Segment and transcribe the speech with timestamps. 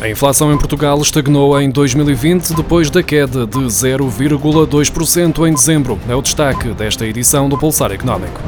[0.00, 5.98] A inflação em Portugal estagnou em 2020 depois da queda de 0,2% em dezembro.
[6.08, 8.40] É o destaque desta edição do Pulsar Económico.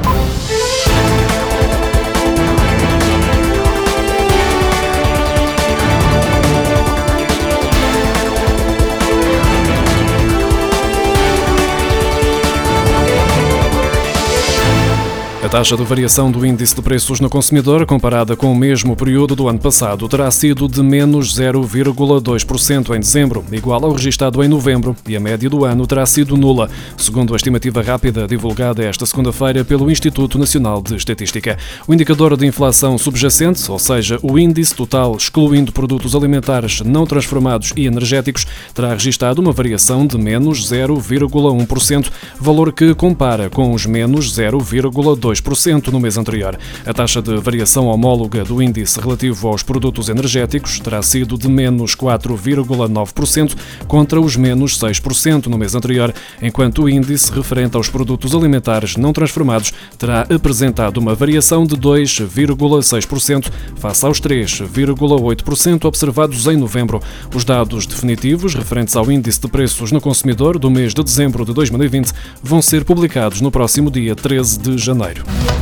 [15.49, 19.49] Taxa de variação do índice de preços no consumidor, comparada com o mesmo período do
[19.49, 25.17] ano passado, terá sido de menos 0,2% em dezembro, igual ao registado em novembro, e
[25.17, 29.91] a média do ano terá sido nula, segundo a estimativa rápida divulgada esta segunda-feira pelo
[29.91, 31.59] Instituto Nacional de Estatística.
[31.89, 37.73] O indicador de inflação subjacente, ou seja, o índice total excluindo produtos alimentares não transformados
[37.77, 44.33] e energéticos, terá registado uma variação de menos 0,1%, valor que compara com os menos
[44.33, 45.42] 0,2%
[45.91, 46.59] no mês anterior.
[46.87, 51.95] A taxa de variação homóloga do índice relativo aos produtos energéticos terá sido de menos
[51.95, 58.97] 4,9% contra os menos 6% no mês anterior, enquanto o índice referente aos produtos alimentares
[58.97, 67.01] não transformados terá apresentado uma variação de 2,6% face aos 3,8% observados em novembro.
[67.35, 71.53] Os dados definitivos referentes ao índice de preços no consumidor do mês de dezembro de
[71.53, 75.22] 2020 vão ser publicados no próximo dia 13 de janeiro.
[75.25, 75.62] быть.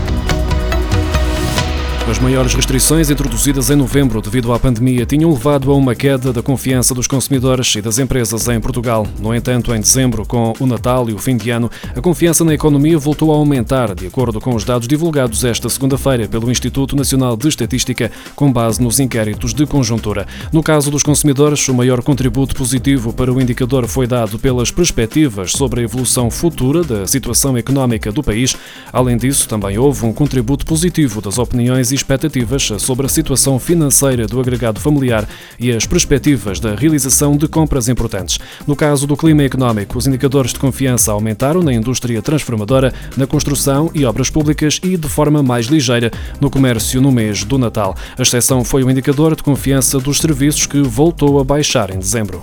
[2.11, 6.42] As maiores restrições introduzidas em novembro devido à pandemia tinham levado a uma queda da
[6.42, 9.06] confiança dos consumidores e das empresas em Portugal.
[9.20, 12.52] No entanto, em dezembro, com o Natal e o fim de ano, a confiança na
[12.52, 17.36] economia voltou a aumentar, de acordo com os dados divulgados esta segunda-feira pelo Instituto Nacional
[17.36, 20.27] de Estatística, com base nos inquéritos de conjuntura.
[20.52, 25.52] No caso dos consumidores, o maior contributo positivo para o indicador foi dado pelas perspectivas
[25.52, 28.56] sobre a evolução futura da situação económica do país.
[28.92, 34.26] Além disso, também houve um contributo positivo das opiniões e expectativas sobre a situação financeira
[34.26, 38.38] do agregado familiar e as perspectivas da realização de compras importantes.
[38.66, 43.90] No caso do clima económico, os indicadores de confiança aumentaram na indústria transformadora, na construção
[43.94, 46.10] e obras públicas e, de forma mais ligeira,
[46.40, 47.96] no comércio no mês do Natal.
[48.18, 52.42] A exceção foi o indicador de confiança dos serviços que voltou a baixar em dezembro.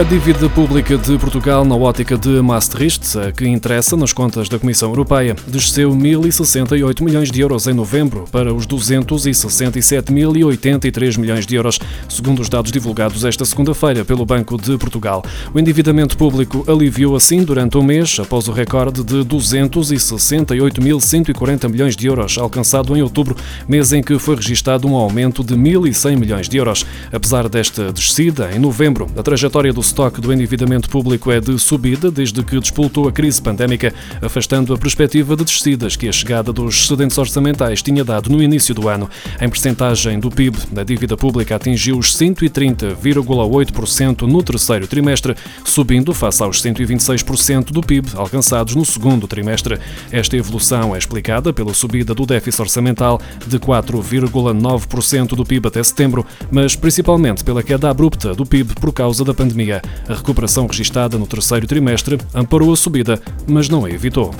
[0.00, 4.58] A dívida pública de Portugal na ótica de Maastricht, a que interessa nas contas da
[4.58, 11.78] Comissão Europeia, desceu 1.068 milhões de euros em novembro para os 267.083 milhões de euros,
[12.08, 15.22] segundo os dados divulgados esta segunda-feira pelo Banco de Portugal.
[15.52, 22.06] O endividamento público aliviou assim durante um mês, após o recorde de 268.140 milhões de
[22.06, 23.36] euros alcançado em outubro,
[23.68, 26.86] mês em que foi registado um aumento de 1.100 milhões de euros.
[27.12, 32.12] Apesar desta descida, em novembro, a trajetória do estoque do endividamento público é de subida
[32.12, 33.92] desde que despoltou a crise pandémica,
[34.22, 38.72] afastando a perspectiva de descidas que a chegada dos excedentes orçamentais tinha dado no início
[38.72, 39.10] do ano.
[39.40, 45.34] Em percentagem do PIB, a dívida pública atingiu os 130,8% no terceiro trimestre,
[45.64, 49.76] subindo face aos 126% do PIB alcançados no segundo trimestre.
[50.12, 56.24] Esta evolução é explicada pela subida do déficit orçamental de 4,9% do PIB até setembro,
[56.48, 59.69] mas principalmente pela queda abrupta do PIB por causa da pandemia.
[59.76, 64.34] A recuperação registada no terceiro trimestre amparou a subida, mas não a evitou.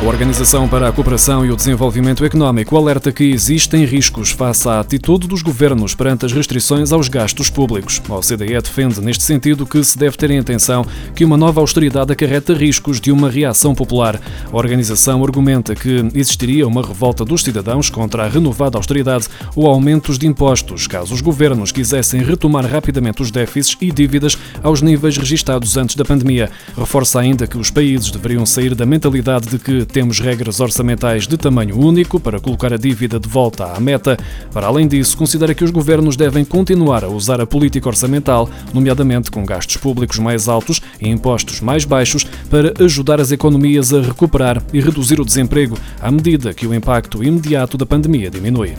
[0.00, 4.80] A Organização para a Cooperação e o Desenvolvimento Económico alerta que existem riscos face à
[4.80, 8.00] atitude dos governos perante as restrições aos gastos públicos.
[8.08, 12.12] A OCDE defende, neste sentido, que se deve ter em atenção que uma nova austeridade
[12.12, 14.18] acarreta riscos de uma reação popular.
[14.50, 20.18] A organização argumenta que existiria uma revolta dos cidadãos contra a renovada austeridade ou aumentos
[20.18, 25.76] de impostos, caso os governos quisessem retomar rapidamente os déficits e dívidas aos níveis registados
[25.76, 26.50] antes da pandemia.
[26.74, 31.36] Reforça ainda que os países deveriam sair da mentalidade de que temos regras orçamentais de
[31.36, 34.16] tamanho único para colocar a dívida de volta à meta.
[34.52, 39.30] Para além disso, considera que os governos devem continuar a usar a política orçamental, nomeadamente
[39.30, 44.62] com gastos públicos mais altos e impostos mais baixos, para ajudar as economias a recuperar
[44.72, 48.74] e reduzir o desemprego à medida que o impacto imediato da pandemia diminui.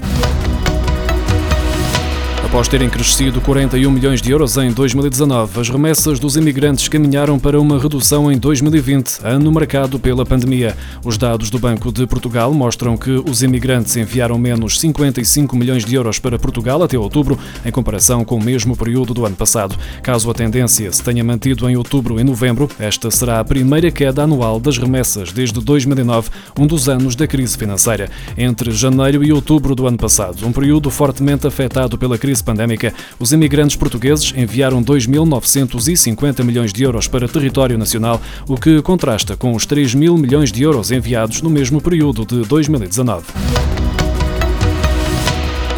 [2.52, 7.58] Após terem crescido 41 milhões de euros em 2019, as remessas dos imigrantes caminharam para
[7.58, 10.76] uma redução em 2020, ano marcado pela pandemia.
[11.02, 15.96] Os dados do Banco de Portugal mostram que os imigrantes enviaram menos 55 milhões de
[15.96, 19.78] euros para Portugal até outubro, em comparação com o mesmo período do ano passado.
[20.04, 24.24] Caso a tendência se tenha mantido em outubro e novembro, esta será a primeira queda
[24.24, 28.10] anual das remessas desde 2009, um dos anos da crise financeira.
[28.38, 32.94] Entre janeiro e outubro do ano passado, um período fortemente afetado pela crise crise pandémica,
[33.20, 39.54] os imigrantes portugueses enviaram 2.950 milhões de euros para território nacional, o que contrasta com
[39.54, 43.91] os 3 mil milhões de euros enviados no mesmo período de 2019.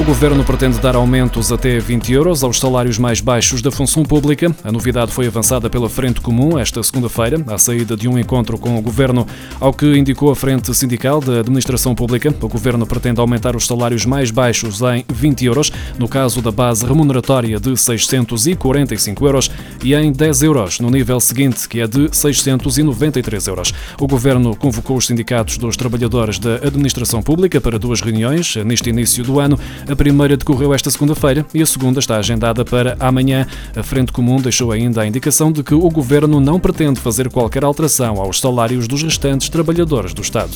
[0.03, 4.53] O governo pretende dar aumentos até 20 euros aos salários mais baixos da função pública.
[4.61, 8.77] A novidade foi avançada pela Frente Comum esta segunda-feira, à saída de um encontro com
[8.77, 9.25] o governo.
[9.61, 14.05] Ao que indicou a Frente Sindical da Administração Pública, o governo pretende aumentar os salários
[14.05, 19.49] mais baixos em 20 euros, no caso da base remuneratória de 645 euros,
[19.81, 23.73] e em 10 euros no nível seguinte, que é de 693 euros.
[23.97, 29.23] O governo convocou os sindicatos dos trabalhadores da administração pública para duas reuniões neste início
[29.23, 29.57] do ano.
[29.93, 33.45] A primeira decorreu esta segunda-feira e a segunda está agendada para amanhã.
[33.75, 37.63] A Frente Comum deixou ainda a indicação de que o governo não pretende fazer qualquer
[37.63, 40.49] alteração aos salários dos restantes trabalhadores do Estado.